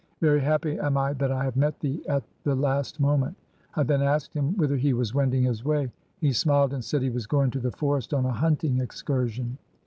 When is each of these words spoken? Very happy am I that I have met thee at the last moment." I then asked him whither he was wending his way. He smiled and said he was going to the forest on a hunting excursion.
Very 0.19 0.41
happy 0.41 0.79
am 0.79 0.97
I 0.97 1.13
that 1.13 1.31
I 1.31 1.43
have 1.43 1.55
met 1.55 1.79
thee 1.79 2.01
at 2.07 2.23
the 2.43 2.55
last 2.55 2.99
moment." 2.99 3.37
I 3.75 3.83
then 3.83 4.01
asked 4.01 4.33
him 4.33 4.57
whither 4.57 4.75
he 4.75 4.93
was 4.93 5.13
wending 5.13 5.43
his 5.43 5.63
way. 5.63 5.91
He 6.19 6.33
smiled 6.33 6.73
and 6.73 6.83
said 6.83 7.03
he 7.03 7.11
was 7.11 7.27
going 7.27 7.51
to 7.51 7.59
the 7.59 7.69
forest 7.69 8.11
on 8.11 8.25
a 8.25 8.31
hunting 8.31 8.79
excursion. 8.81 9.59